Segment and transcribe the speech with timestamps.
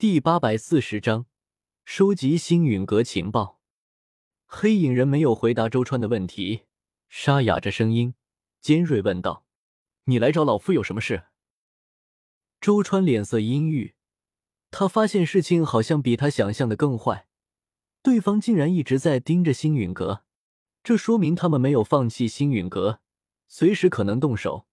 [0.00, 1.26] 第八百四十章，
[1.84, 3.58] 收集星陨阁情报。
[4.46, 6.66] 黑影人没有回答周川的问题，
[7.08, 8.14] 沙哑着声音，
[8.60, 9.44] 尖锐问道
[10.06, 11.24] ：“你来找老夫有什么事？”
[12.62, 13.96] 周川脸色阴郁，
[14.70, 17.26] 他发现事情好像比他想象的更坏，
[18.00, 20.22] 对方竟然一直在盯着星陨阁，
[20.84, 23.00] 这说明他们没有放弃星陨阁，
[23.48, 24.68] 随时可能动手。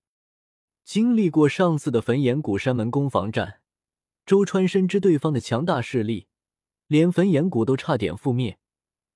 [0.83, 3.61] 经历过上次的焚炎谷山门攻防战。
[4.25, 6.27] 周川深知对方的强大势力，
[6.87, 8.57] 连焚炎谷都差点覆灭，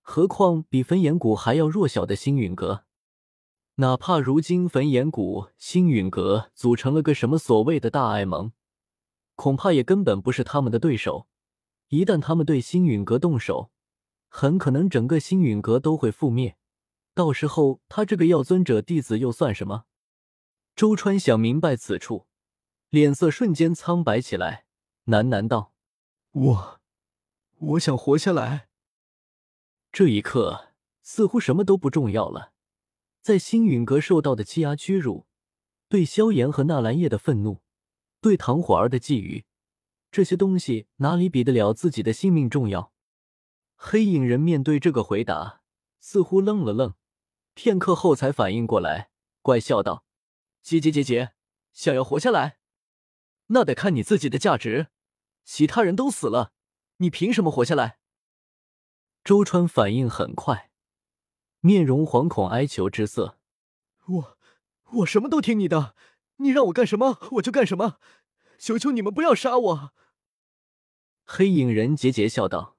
[0.02, 2.86] 何况比焚炎谷还要弱小的星陨阁。
[3.76, 8.52] 哪怕如今焚炎谷、星陨阁组成了个什么所谓的大爱盟，
[9.34, 11.28] 恐怕也根本不是他们的对手。
[11.88, 13.72] 一旦他们对星陨阁动手，
[14.28, 16.56] 很可能整个星陨阁都会覆灭。
[17.16, 19.86] 到时候他这个药尊者弟子又算什么？
[20.76, 22.28] 周川想明白此处，
[22.90, 24.66] 脸色瞬间苍白起来。
[25.10, 25.74] 喃喃道
[26.32, 26.82] ：“我，
[27.58, 28.70] 我想活下来。”
[29.92, 30.70] 这一刻，
[31.02, 32.54] 似乎什么都不重要了。
[33.20, 35.26] 在星陨阁受到的欺压、屈辱，
[35.88, 37.64] 对萧炎和纳兰叶的愤怒，
[38.22, 39.46] 对唐火儿的觊觎，
[40.12, 42.94] 这些东西哪里比得了自己的性命重要？
[43.76, 45.64] 黑影人面对这个回答，
[46.00, 46.94] 似乎愣了愣，
[47.56, 49.10] 片刻后才反应过来，
[49.42, 50.06] 怪笑道
[50.62, 51.32] ：“姐姐姐姐，
[51.74, 52.60] 想要活下来，
[53.48, 54.90] 那得看你自己的价值。”
[55.52, 56.54] 其他人都死了，
[56.98, 57.98] 你凭什么活下来？
[59.24, 60.70] 周川反应很快，
[61.62, 63.40] 面容惶恐哀求之色。
[64.06, 64.38] 我
[64.92, 65.96] 我什么都听你的，
[66.36, 68.00] 你让我干什么我就干什么，
[68.60, 69.94] 求求你们不要杀我！
[71.26, 72.78] 黑影人桀桀笑道：“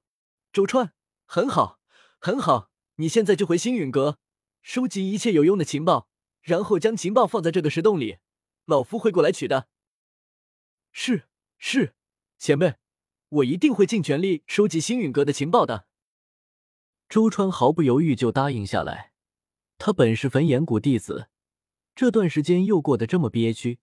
[0.53, 0.93] 周川，
[1.27, 1.81] 很好，
[2.21, 4.21] 很好，你现在就回星陨阁，
[4.63, 6.09] 收集一切有用的情报，
[6.41, 8.19] 然后将情报放在这个石洞里，
[8.65, 9.67] 老夫会过来取的。”
[10.93, 11.97] 是是。
[12.41, 12.77] 前辈，
[13.28, 15.84] 我一定会尽全力收集星陨阁的情报的。
[17.06, 19.12] 周川毫不犹豫就答应下来。
[19.77, 21.28] 他本是焚炎谷弟子，
[21.95, 23.79] 这段时间又过得这么憋屈，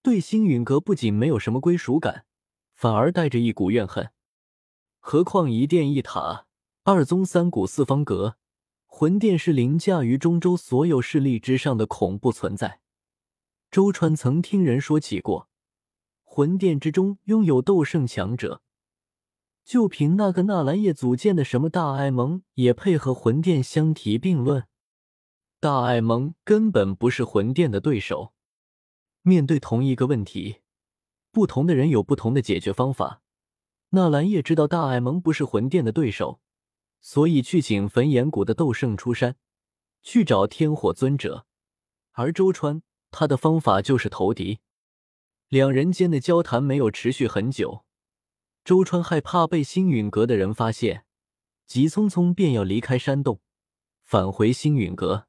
[0.00, 2.24] 对星陨阁不仅没有什么归属感，
[2.72, 4.12] 反而带着一股怨恨。
[5.00, 6.46] 何况一殿一塔，
[6.84, 8.36] 二宗三谷四方阁，
[8.86, 12.78] 魂殿是凌驾于中州所有势力之上的恐怖存在。
[13.72, 15.48] 周川曾听人说起过。
[16.38, 18.62] 魂殿之中拥有斗圣强者，
[19.64, 24.68] 就凭那个纳兰叶组建的什么大爱盟，也配和魂殿相提并论？
[25.58, 28.34] 大爱盟根本不是魂殿的对手。
[29.22, 30.58] 面对同一个问题，
[31.32, 33.20] 不同的人有不同的解决方法。
[33.88, 36.40] 纳兰叶知道大爱盟不是魂殿的对手，
[37.00, 39.34] 所以去请焚炎谷的斗圣出山，
[40.02, 41.46] 去找天火尊者。
[42.12, 44.60] 而周川，他的方法就是投敌。
[45.48, 47.82] 两人间的交谈没有持续很久，
[48.64, 51.06] 周川害怕被星陨阁的人发现，
[51.66, 53.40] 急匆匆便要离开山洞，
[54.02, 55.26] 返回星陨阁。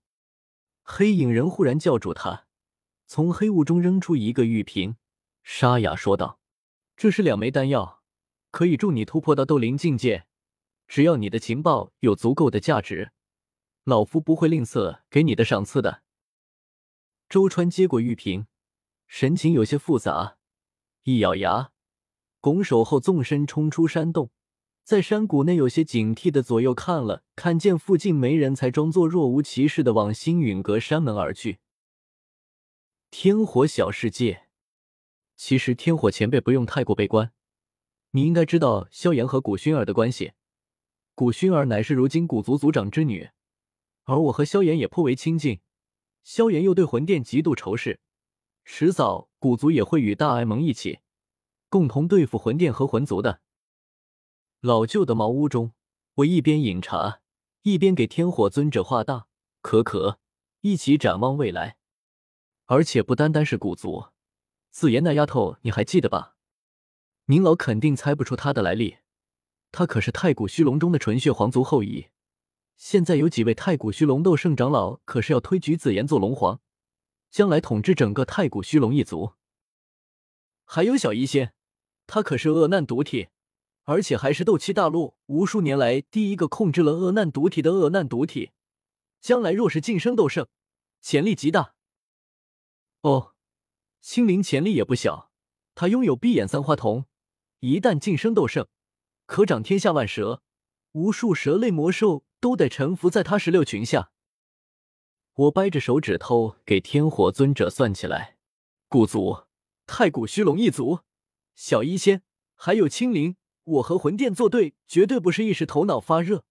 [0.84, 2.48] 黑影人忽然叫住他，
[3.08, 4.98] 从黑雾中扔出一个玉瓶，
[5.42, 6.42] 沙哑说道
[6.98, 8.04] ：“这是两枚丹药，
[8.52, 10.26] 可以助你突破到斗灵境界。
[10.86, 13.14] 只要你的情报有足够的价值，
[13.86, 16.04] 老夫不会吝啬给你的赏赐的。”
[17.30, 18.48] 周川接过玉瓶。
[19.10, 20.38] 神情有些复杂，
[21.02, 21.72] 一咬牙，
[22.40, 24.30] 拱手后纵身冲出山洞，
[24.84, 31.58] 在山谷内有些警惕的左右看了，看见附近没人，才装作若无其事的往星陨阁山门而去。
[33.10, 34.44] 天火小世界，
[35.36, 37.32] 其实天火前辈不用太过悲观，
[38.12, 40.34] 你应该知道萧炎和古薰儿的关系。
[41.16, 43.32] 古薰儿乃是如今古族族长之女，
[44.04, 45.62] 而我和萧炎也颇为亲近，
[46.24, 48.00] 萧炎又对魂殿极度仇视。
[48.72, 51.00] 迟早，古族也会与大爱盟一起，
[51.70, 53.42] 共同对付魂殿和魂族的。
[54.62, 55.74] 老旧的茅屋中，
[56.18, 57.20] 我一边饮茶，
[57.64, 59.26] 一边给天火尊者画大
[59.62, 60.20] 可可，
[60.62, 61.78] 一起展望未来。
[62.68, 64.10] 而且不单单是古族，
[64.70, 66.36] 紫妍那丫头你还记得吧？
[67.26, 68.98] 您老肯定猜不出她的来历，
[69.72, 72.10] 她可是太古虚龙中的纯血皇族后裔。
[72.78, 76.62] 现在有几位太古虚龙斗圣长老，可是要推举紫妍做龙皇。
[77.30, 79.34] 将来统治整个太古虚龙一族，
[80.66, 81.54] 还有小医仙，
[82.08, 83.30] 他可是恶难毒体，
[83.84, 88.52] 而且还是斗气大陆无数年来第一个控制了恶难毒体的恶难毒体。
[89.22, 90.48] 将来若是晋升斗圣，
[91.02, 91.76] 潜力极大。
[93.02, 93.36] 哦，
[94.02, 95.32] 青灵潜力也不小，
[95.76, 97.06] 他拥有闭眼三花瞳，
[97.60, 98.68] 一旦晋升斗圣，
[99.26, 100.42] 可掌天下万蛇，
[100.94, 104.12] 无数蛇类魔兽都得臣服在他石榴裙下。
[105.40, 108.36] 我掰着手指头给天火尊者算起来，
[108.90, 109.46] 古族、
[109.88, 111.00] 太古虚龙一族、
[111.56, 112.24] 小医仙，
[112.56, 116.44] 还有青灵，我和魂殿作对，绝对不是一时头脑发热，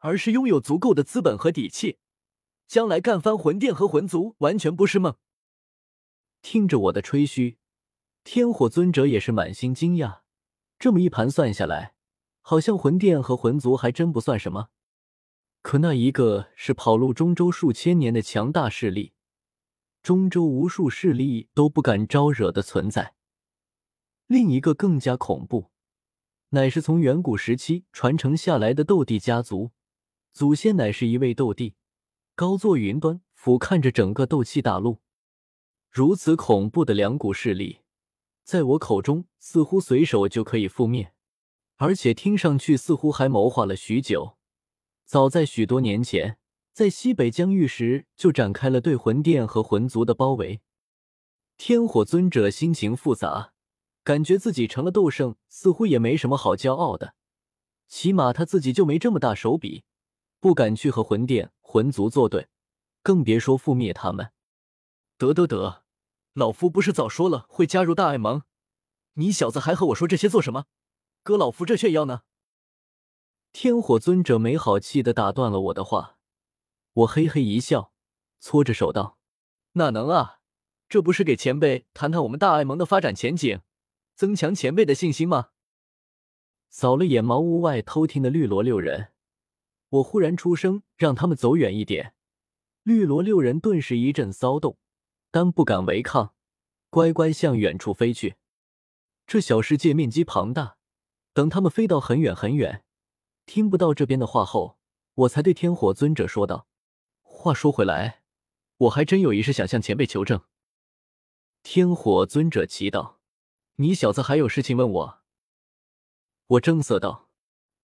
[0.00, 1.96] 而是拥有足够的资本和底气，
[2.68, 5.16] 将来干翻魂殿和魂族，完全不是梦。
[6.42, 7.56] 听着我的吹嘘，
[8.22, 10.18] 天火尊者也是满心惊讶。
[10.78, 11.94] 这么一盘算下来，
[12.42, 14.68] 好像魂殿和魂族还真不算什么。
[15.66, 19.14] 可那一个是跑路中州数千年的强大势力，
[20.00, 23.16] 中州无数势力都不敢招惹的存在。
[24.28, 25.72] 另一个更加恐怖。
[26.50, 29.72] 乃是从远古时期传承下来的斗帝家族，
[30.32, 31.74] 祖先乃是一位斗帝，
[32.36, 35.00] 高坐云端，俯瞰着整个斗气大陆。
[35.90, 37.80] 如此恐怖的两股势力，
[38.44, 41.12] 在我口中似乎随手就可以覆灭，
[41.78, 44.35] 而且听上去似乎还谋划了许久。
[45.06, 46.36] 早在许多年前，
[46.72, 50.60] 在西北疆域时就展开了对魂殿和魂族的包围。
[51.56, 53.52] 天火尊者心情复杂。
[54.02, 57.14] 感觉自己成了斗圣，似乎也没什么好骄傲的。
[57.88, 59.82] 起码他自己就没这么大手笔，
[60.38, 62.46] 不敢去和魂殿、魂族作对，
[63.02, 64.30] 更别说覆灭他们。
[65.18, 65.82] 得得得，
[66.34, 68.42] 老夫不是早说了会加入大爱盟？
[69.14, 70.66] 你小子还和我说这些做什么？
[71.24, 72.22] 割老夫这炫耀呢？
[73.58, 76.18] 天火尊者没好气的打断了我的话。
[76.92, 77.90] 我嘿嘿一笑，
[78.38, 79.16] 搓着手道
[79.72, 80.40] ：“哪能啊？
[80.90, 83.62] 这不是给前辈谈谈我们大爱盟的发展前景？”
[84.14, 85.52] 增强前辈的信心吗？
[86.68, 89.12] 扫了眼茅屋外偷听的绿萝六人，
[89.88, 92.12] 我忽然出声让他们走远一点。
[92.82, 94.76] 绿萝六人顿时一阵骚动，
[95.30, 96.34] 但不敢违抗，
[96.90, 98.36] 乖乖向远处飞去。
[99.26, 100.76] 这小世界面积庞大，
[101.32, 102.84] 等他们飞到很远很远，
[103.46, 104.78] 听不到这边的话后，
[105.14, 106.66] 我才对天火尊者说道
[107.22, 108.22] ：“话说回来，
[108.76, 110.42] 我还真有一事想向前辈求证。”
[111.62, 113.16] 天火尊者祈祷。
[113.76, 115.22] 你小子还有事情问我？
[116.46, 117.28] 我正色道：“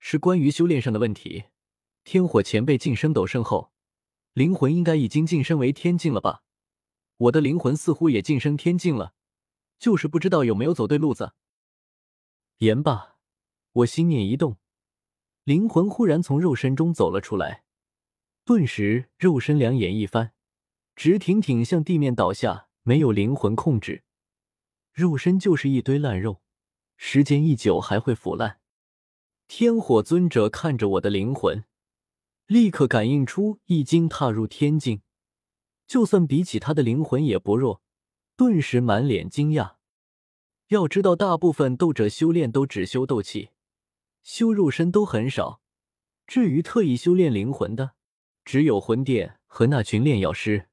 [0.00, 1.44] 是关于修炼上的问题。
[2.02, 3.72] 天火前辈晋升斗圣后，
[4.32, 6.42] 灵魂应该已经晋升为天境了吧？
[7.18, 9.14] 我的灵魂似乎也晋升天境了，
[9.78, 11.34] 就是不知道有没有走对路子。”
[12.58, 13.18] 言罢，
[13.72, 14.56] 我心念一动，
[15.44, 17.64] 灵魂忽然从肉身中走了出来，
[18.44, 20.32] 顿时肉身两眼一翻，
[20.94, 24.04] 直挺挺向地面倒下，没有灵魂控制。
[24.92, 26.42] 肉身就是一堆烂肉，
[26.96, 28.60] 时间一久还会腐烂。
[29.48, 31.64] 天火尊者看着我的灵魂，
[32.46, 35.02] 立刻感应出一经踏入天境，
[35.88, 37.82] 就算比起他的灵魂也不弱，
[38.36, 39.74] 顿时满脸惊讶。
[40.68, 43.50] 要知道，大部分斗者修炼都只修斗气，
[44.22, 45.60] 修肉身都很少，
[46.26, 47.92] 至于特意修炼灵魂的，
[48.44, 50.69] 只有魂殿和那群炼药师。